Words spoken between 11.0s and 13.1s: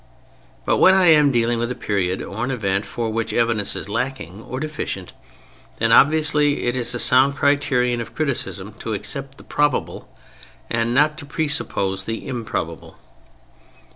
to presuppose the improbable.